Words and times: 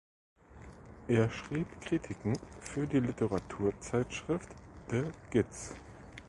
Er 1.07 1.29
schrieb 1.29 1.67
Kritiken 1.79 2.33
für 2.59 2.87
die 2.87 2.97
Literaturzeitschrift 2.99 4.49
"De 4.89 5.05
Gids". 5.29 5.75